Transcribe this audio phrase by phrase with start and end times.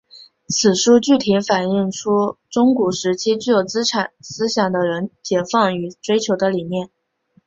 [0.49, 6.89] 此书具体反映出中古时期具有资产思想的人解放与追求的理念。